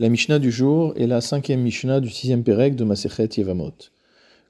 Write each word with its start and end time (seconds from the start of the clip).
La 0.00 0.08
Mishnah 0.08 0.40
du 0.40 0.50
jour 0.50 0.92
est 0.96 1.06
la 1.06 1.20
cinquième 1.20 1.60
Mishnah 1.60 2.00
du 2.00 2.08
sixième 2.08 2.42
Pérec 2.42 2.74
de 2.74 2.82
Masechet 2.82 3.28
Yevamot. 3.36 3.74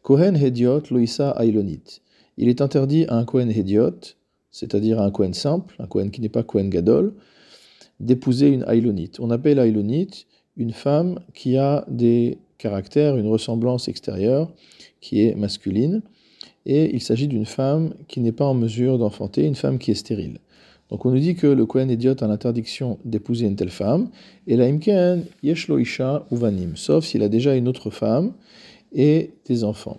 Kohen 0.00 0.38
Hediot 0.38 0.84
Loïsa 0.90 1.32
Ailonit. 1.38 2.00
Il 2.38 2.48
est 2.48 2.62
interdit 2.62 3.04
à 3.08 3.16
un 3.16 3.26
Kohen 3.26 3.50
Hediot, 3.50 4.16
c'est-à-dire 4.50 5.02
à 5.02 5.04
un 5.04 5.10
Kohen 5.10 5.34
simple, 5.34 5.76
un 5.80 5.86
Kohen 5.86 6.10
qui 6.10 6.22
n'est 6.22 6.30
pas 6.30 6.44
Kohen 6.44 6.70
Gadol, 6.70 7.12
d'épouser 8.00 8.48
une 8.48 8.64
Ailonit. 8.66 9.10
On 9.18 9.30
appelle 9.30 9.58
Ailonit 9.58 10.24
une 10.56 10.72
femme 10.72 11.20
qui 11.34 11.58
a 11.58 11.84
des 11.88 12.38
caractères, 12.56 13.18
une 13.18 13.28
ressemblance 13.28 13.86
extérieure 13.86 14.50
qui 15.02 15.26
est 15.26 15.34
masculine, 15.34 16.00
et 16.64 16.94
il 16.94 17.02
s'agit 17.02 17.28
d'une 17.28 17.44
femme 17.44 17.92
qui 18.08 18.20
n'est 18.20 18.32
pas 18.32 18.46
en 18.46 18.54
mesure 18.54 18.96
d'enfanter, 18.96 19.44
une 19.44 19.56
femme 19.56 19.78
qui 19.78 19.90
est 19.90 19.94
stérile. 19.94 20.38
Donc 20.90 21.06
on 21.06 21.10
nous 21.10 21.18
dit 21.18 21.34
que 21.34 21.46
le 21.46 21.66
Kohen 21.66 21.90
Idiot 21.90 22.22
a 22.22 22.26
l'interdiction 22.26 22.98
d'épouser 23.04 23.46
une 23.46 23.56
telle 23.56 23.70
femme, 23.70 24.10
et 24.46 24.56
la 24.56 24.66
Imken 24.66 25.24
Yeshlo 25.42 25.78
Isha 25.78 26.26
Uvanim, 26.30 26.76
sauf 26.76 27.04
s'il 27.04 27.22
a 27.22 27.28
déjà 27.28 27.56
une 27.56 27.68
autre 27.68 27.90
femme 27.90 28.32
et 28.92 29.32
des 29.46 29.64
enfants. 29.64 29.98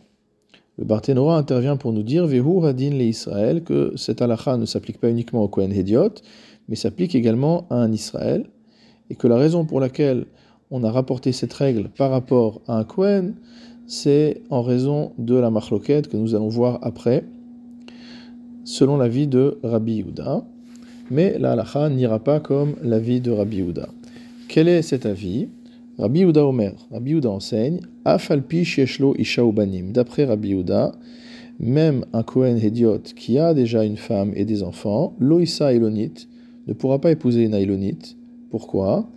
Le 0.77 0.85
Barthénora 0.85 1.37
intervient 1.37 1.77
pour 1.77 1.93
nous 1.93 2.03
dire 2.03 2.27
Vehu 2.27 2.59
Radin 2.59 2.91
le 2.91 3.03
Israël 3.03 3.63
que 3.63 3.93
cette 3.95 4.21
halakha 4.21 4.57
ne 4.57 4.65
s'applique 4.65 4.99
pas 4.99 5.09
uniquement 5.09 5.41
au 5.41 5.47
Kohen 5.47 5.71
Idiot, 5.71 6.13
mais 6.67 6.75
s'applique 6.75 7.15
également 7.15 7.65
à 7.69 7.75
un 7.75 7.91
Israël, 7.91 8.45
et 9.09 9.15
que 9.15 9.27
la 9.27 9.37
raison 9.37 9.65
pour 9.65 9.79
laquelle 9.79 10.25
on 10.71 10.83
a 10.83 10.91
rapporté 10.91 11.31
cette 11.31 11.53
règle 11.53 11.89
par 11.89 12.11
rapport 12.11 12.61
à 12.67 12.77
un 12.77 12.83
Kohen, 12.83 13.35
c'est 13.87 14.41
en 14.49 14.61
raison 14.63 15.13
de 15.17 15.35
la 15.35 15.49
machloket 15.49 16.07
que 16.07 16.17
nous 16.17 16.35
allons 16.35 16.49
voir 16.49 16.79
après, 16.81 17.23
selon 18.63 18.97
l'avis 18.97 19.27
de 19.27 19.59
Rabbi 19.63 19.97
Yehuda 19.97 20.43
mais 21.11 21.37
la 21.39 21.51
halacha 21.51 21.89
n'ira 21.89 22.19
pas 22.19 22.39
comme 22.39 22.75
l'avis 22.83 23.21
de 23.21 23.31
Rabbi 23.31 23.57
Yehuda. 23.57 23.89
Quel 24.47 24.67
est 24.67 24.81
cet 24.81 25.05
avis? 25.05 25.47
Rabbi 25.97 26.19
Yehuda 26.21 26.45
Omer, 26.45 26.73
Rabbi 26.91 27.11
Yehuda 27.11 27.29
enseigne, 27.29 27.79
Afalpi 28.03 28.65
sheshlo 28.65 29.15
isha 29.17 29.43
banim. 29.43 29.91
D'après 29.91 30.25
Rabbi 30.25 30.49
Yehuda, 30.49 30.91
même 31.59 32.05
un 32.13 32.23
Kohen 32.23 32.57
Hédiot 32.57 33.01
qui 33.15 33.39
a 33.39 33.53
déjà 33.53 33.85
une 33.85 33.97
femme 33.97 34.33
et 34.35 34.45
des 34.45 34.63
enfants, 34.63 35.13
Loïsa 35.19 35.73
Elonite, 35.73 36.27
ne 36.67 36.73
pourra 36.73 36.99
pas 36.99 37.11
épouser 37.11 37.43
une 37.43 37.53
Elonite. 37.53 38.17
Pourquoi? 38.49 39.07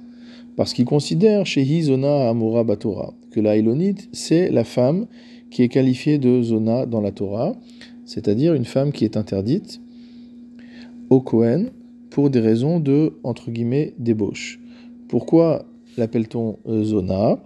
Parce 0.57 0.73
qu'il 0.73 0.85
considère 0.85 1.47
chez 1.47 1.65
Zona 1.83 2.29
Amora 2.29 2.65
Batora 2.65 3.15
que 3.31 3.41
la 3.41 3.57
Elonite, 3.57 4.09
c'est 4.13 4.51
la 4.51 4.65
femme 4.65 5.07
qui 5.51 5.63
est 5.63 5.69
qualifiée 5.69 6.19
de 6.19 6.43
Zona 6.43 6.87
dans 6.87 7.01
la 7.01 7.13
Torah, 7.13 7.55
c'est-à-dire 8.05 8.55
une 8.55 8.65
femme 8.65 8.93
qui 8.93 9.05
est 9.05 9.17
interdite 9.17 9.81
au 11.11 11.21
Kohen 11.21 11.71
pour 12.19 12.31
des 12.31 12.41
raisons 12.41 12.81
de, 12.81 13.13
entre 13.23 13.53
guillemets, 13.53 13.95
débauche. 13.97 14.59
Pourquoi 15.09 15.65
l'appelle-t-on 15.97 16.59
euh, 16.67 16.83
zona? 16.83 17.39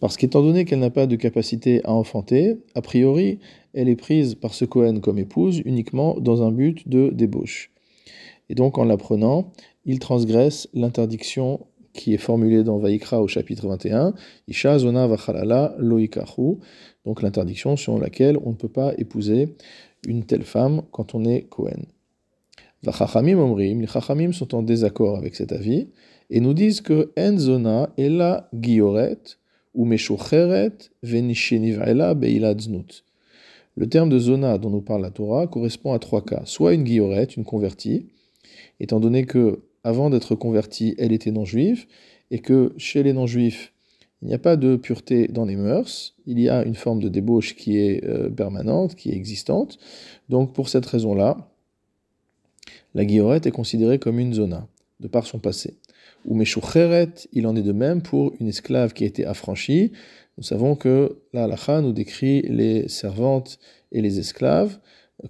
Parce 0.00 0.16
qu'étant 0.16 0.40
donné 0.40 0.64
qu'elle 0.64 0.78
n'a 0.78 0.88
pas 0.88 1.06
de 1.06 1.16
capacité 1.16 1.84
à 1.84 1.92
enfanter, 1.92 2.56
a 2.74 2.80
priori, 2.80 3.40
elle 3.74 3.90
est 3.90 3.94
prise 3.94 4.36
par 4.36 4.54
ce 4.54 4.64
Cohen 4.64 5.00
comme 5.00 5.18
épouse 5.18 5.60
uniquement 5.66 6.18
dans 6.18 6.42
un 6.42 6.50
but 6.50 6.88
de 6.88 7.10
débauche. 7.10 7.70
Et 8.48 8.54
donc 8.54 8.78
en 8.78 8.84
l'apprenant, 8.84 9.52
il 9.84 9.98
transgresse 9.98 10.66
l'interdiction 10.72 11.66
qui 11.92 12.14
est 12.14 12.16
formulée 12.16 12.64
dans 12.64 12.78
Vaikra 12.78 13.20
au 13.20 13.28
chapitre 13.28 13.68
21, 13.68 14.14
Isha 14.46 14.78
zona 14.78 15.06
vachalala 15.06 15.74
loikachu, 15.76 16.56
donc 17.04 17.20
l'interdiction 17.20 17.76
selon 17.76 17.98
laquelle 17.98 18.38
on 18.42 18.52
ne 18.52 18.56
peut 18.56 18.70
pas 18.70 18.94
épouser 18.96 19.56
une 20.06 20.24
telle 20.24 20.44
femme 20.44 20.80
quand 20.90 21.14
on 21.14 21.26
est 21.26 21.42
Cohen. 21.50 21.84
Les 22.82 23.86
Chachamim 23.86 24.32
sont 24.32 24.54
en 24.54 24.62
désaccord 24.62 25.16
avec 25.16 25.34
cet 25.34 25.52
avis 25.52 25.88
et 26.30 26.40
nous 26.40 26.54
disent 26.54 26.80
que 26.80 27.12
Enzona 27.18 27.90
est 27.96 28.08
la 28.08 28.48
Gioret 28.52 29.18
ou 29.74 29.84
Meshocheret 29.84 30.72
Venishenivela 31.02 32.14
Beilad 32.14 32.60
Znut. 32.60 33.04
Le 33.76 33.88
terme 33.88 34.08
de 34.08 34.18
zona 34.18 34.58
dont 34.58 34.70
nous 34.70 34.80
parle 34.80 35.02
la 35.02 35.10
Torah 35.10 35.46
correspond 35.46 35.92
à 35.92 35.98
trois 35.98 36.24
cas. 36.24 36.42
Soit 36.44 36.74
une 36.74 36.86
Gioret, 36.86 37.24
une 37.24 37.44
convertie, 37.44 38.06
étant 38.80 38.98
donné 38.98 39.24
que 39.24 39.60
avant 39.84 40.10
d'être 40.10 40.34
convertie, 40.34 40.94
elle 40.98 41.12
était 41.12 41.30
non-juive, 41.30 41.86
et 42.30 42.40
que 42.40 42.72
chez 42.76 43.02
les 43.02 43.12
non-juifs, 43.12 43.72
il 44.20 44.28
n'y 44.28 44.34
a 44.34 44.38
pas 44.38 44.56
de 44.56 44.76
pureté 44.76 45.28
dans 45.28 45.44
les 45.44 45.54
mœurs, 45.54 46.16
il 46.26 46.40
y 46.40 46.48
a 46.48 46.64
une 46.64 46.74
forme 46.74 47.00
de 47.00 47.08
débauche 47.08 47.54
qui 47.54 47.78
est 47.78 48.04
euh, 48.04 48.28
permanente, 48.28 48.96
qui 48.96 49.10
est 49.10 49.14
existante. 49.14 49.78
Donc 50.28 50.52
pour 50.52 50.68
cette 50.68 50.86
raison-là, 50.86 51.48
la 52.98 53.04
guillorette 53.04 53.46
est 53.46 53.52
considérée 53.52 54.00
comme 54.00 54.18
une 54.18 54.34
zona, 54.34 54.66
de 54.98 55.06
par 55.06 55.24
son 55.24 55.38
passé. 55.38 55.78
Ou 56.24 56.34
Meshucheret, 56.34 57.12
il 57.32 57.46
en 57.46 57.54
est 57.54 57.62
de 57.62 57.70
même 57.70 58.02
pour 58.02 58.32
une 58.40 58.48
esclave 58.48 58.92
qui 58.92 59.04
a 59.04 59.06
été 59.06 59.24
affranchie. 59.24 59.92
Nous 60.36 60.42
savons 60.42 60.74
que 60.74 61.20
la 61.32 61.44
halakha 61.44 61.80
nous 61.80 61.92
décrit 61.92 62.42
les 62.42 62.88
servantes 62.88 63.60
et 63.92 64.02
les 64.02 64.18
esclaves 64.18 64.80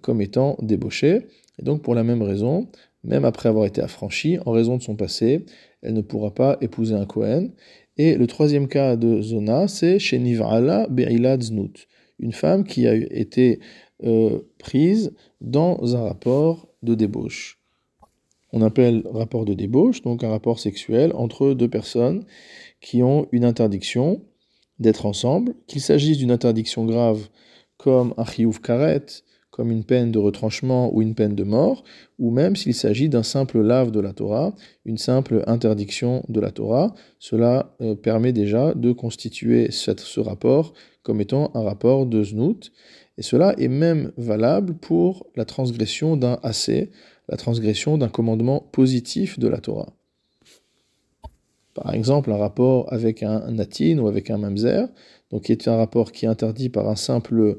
comme 0.00 0.22
étant 0.22 0.56
débauchées. 0.62 1.26
Et 1.58 1.62
donc 1.62 1.82
pour 1.82 1.94
la 1.94 2.04
même 2.04 2.22
raison, 2.22 2.68
même 3.04 3.26
après 3.26 3.50
avoir 3.50 3.66
été 3.66 3.82
affranchie, 3.82 4.38
en 4.46 4.52
raison 4.52 4.78
de 4.78 4.82
son 4.82 4.96
passé, 4.96 5.44
elle 5.82 5.92
ne 5.92 6.00
pourra 6.00 6.32
pas 6.32 6.56
épouser 6.62 6.94
un 6.94 7.04
Kohen. 7.04 7.52
Et 7.98 8.14
le 8.14 8.26
troisième 8.26 8.66
cas 8.66 8.96
de 8.96 9.20
zona, 9.20 9.68
c'est 9.68 9.98
chez 9.98 10.18
Nivala 10.18 10.86
Be'ilad 10.88 11.42
Znut, 11.42 11.86
une 12.18 12.32
femme 12.32 12.64
qui 12.64 12.88
a 12.88 12.94
été 12.94 13.60
euh, 14.04 14.38
prise 14.58 15.14
dans 15.42 15.94
un 15.94 16.04
rapport 16.04 16.68
de 16.82 16.94
débauche. 16.94 17.57
On 18.52 18.62
appelle 18.62 19.02
rapport 19.12 19.44
de 19.44 19.54
débauche, 19.54 20.02
donc 20.02 20.24
un 20.24 20.30
rapport 20.30 20.58
sexuel 20.58 21.12
entre 21.14 21.52
deux 21.52 21.68
personnes 21.68 22.24
qui 22.80 23.02
ont 23.02 23.26
une 23.32 23.44
interdiction 23.44 24.22
d'être 24.78 25.06
ensemble, 25.06 25.54
qu'il 25.66 25.80
s'agisse 25.80 26.18
d'une 26.18 26.30
interdiction 26.30 26.84
grave 26.84 27.28
comme 27.76 28.14
un 28.16 28.24
chiyuv 28.24 28.60
karet, 28.60 29.04
comme 29.58 29.72
une 29.72 29.82
peine 29.82 30.12
de 30.12 30.20
retranchement 30.20 30.94
ou 30.94 31.02
une 31.02 31.16
peine 31.16 31.34
de 31.34 31.42
mort, 31.42 31.82
ou 32.20 32.30
même 32.30 32.54
s'il 32.54 32.74
s'agit 32.74 33.08
d'un 33.08 33.24
simple 33.24 33.60
lave 33.60 33.90
de 33.90 33.98
la 33.98 34.12
Torah, 34.12 34.54
une 34.84 34.98
simple 34.98 35.42
interdiction 35.48 36.22
de 36.28 36.38
la 36.38 36.52
Torah, 36.52 36.94
cela 37.18 37.74
euh, 37.80 37.96
permet 37.96 38.32
déjà 38.32 38.72
de 38.74 38.92
constituer 38.92 39.72
ce 39.72 40.20
rapport 40.20 40.74
comme 41.02 41.20
étant 41.20 41.50
un 41.54 41.62
rapport 41.62 42.06
de 42.06 42.22
znout, 42.22 42.70
et 43.16 43.22
cela 43.22 43.54
est 43.58 43.66
même 43.66 44.12
valable 44.16 44.74
pour 44.74 45.26
la 45.34 45.44
transgression 45.44 46.16
d'un 46.16 46.38
assez, 46.44 46.92
la 47.28 47.36
transgression 47.36 47.98
d'un 47.98 48.08
commandement 48.08 48.60
positif 48.72 49.38
de 49.38 49.48
la 49.48 49.58
Torah. 49.58 49.92
Par 51.74 51.94
exemple, 51.94 52.32
un 52.32 52.36
rapport 52.36 52.92
avec 52.92 53.22
un 53.22 53.50
natin 53.50 53.98
ou 53.98 54.08
avec 54.08 54.30
un 54.30 54.38
mamzer, 54.38 54.88
donc 55.30 55.42
qui 55.42 55.52
est 55.52 55.68
un 55.68 55.76
rapport 55.76 56.10
qui 56.10 56.24
est 56.24 56.28
interdit 56.28 56.70
par 56.70 56.88
un 56.88 56.96
simple 56.96 57.58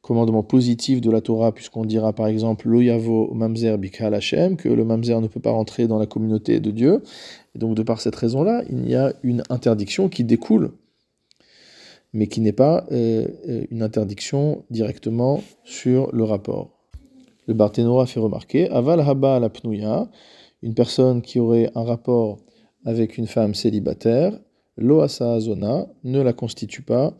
commandement 0.00 0.42
positif 0.42 1.00
de 1.00 1.10
la 1.10 1.20
Torah, 1.20 1.52
puisqu'on 1.52 1.84
dira 1.84 2.12
par 2.12 2.28
exemple 2.28 2.68
Loyavo 2.68 3.34
Mamzer 3.34 3.76
Bikal 3.76 4.14
Hashem, 4.14 4.56
que 4.56 4.68
le 4.68 4.84
Mamzer 4.84 5.20
ne 5.20 5.26
peut 5.26 5.40
pas 5.40 5.50
rentrer 5.50 5.86
dans 5.86 5.98
la 5.98 6.06
communauté 6.06 6.60
de 6.60 6.70
Dieu. 6.70 7.02
Et 7.54 7.58
donc, 7.58 7.74
de 7.74 7.82
par 7.82 8.00
cette 8.00 8.16
raison-là, 8.16 8.62
il 8.70 8.88
y 8.88 8.94
a 8.94 9.12
une 9.22 9.42
interdiction 9.50 10.08
qui 10.08 10.24
découle, 10.24 10.70
mais 12.12 12.26
qui 12.26 12.40
n'est 12.40 12.52
pas 12.52 12.86
euh, 12.90 13.26
euh, 13.48 13.64
une 13.70 13.82
interdiction 13.82 14.64
directement 14.70 15.42
sur 15.64 16.10
le 16.14 16.24
rapport. 16.24 16.77
Le 17.48 17.54
Barthénora 17.54 18.04
fait 18.06 18.20
remarquer 18.20 18.68
Aval 18.68 19.00
Haba 19.00 19.40
la 19.40 19.48
Pnouya, 19.48 20.08
une 20.62 20.74
personne 20.74 21.22
qui 21.22 21.40
aurait 21.40 21.70
un 21.74 21.82
rapport 21.82 22.38
avec 22.84 23.16
une 23.16 23.26
femme 23.26 23.54
célibataire, 23.54 24.38
Loasa 24.76 25.40
Zona, 25.40 25.86
ne 26.04 26.20
la 26.20 26.34
constitue 26.34 26.82
pas 26.82 27.16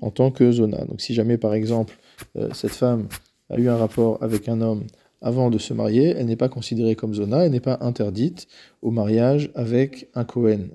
en 0.00 0.10
tant 0.10 0.30
que 0.30 0.50
Zona. 0.50 0.84
Donc, 0.86 1.02
si 1.02 1.12
jamais 1.12 1.36
par 1.36 1.52
exemple 1.52 1.98
euh, 2.36 2.48
cette 2.54 2.72
femme 2.72 3.08
a 3.50 3.58
eu 3.58 3.68
un 3.68 3.76
rapport 3.76 4.22
avec 4.22 4.48
un 4.48 4.62
homme 4.62 4.86
avant 5.20 5.50
de 5.50 5.58
se 5.58 5.74
marier, 5.74 6.14
elle 6.16 6.26
n'est 6.26 6.36
pas 6.36 6.48
considérée 6.48 6.94
comme 6.94 7.14
zona, 7.14 7.44
elle 7.44 7.52
n'est 7.52 7.60
pas 7.60 7.78
interdite 7.80 8.48
au 8.82 8.90
mariage 8.90 9.50
avec 9.54 10.08
un 10.14 10.24
Cohen 10.24 10.68